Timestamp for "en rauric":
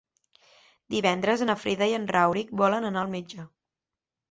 1.99-2.57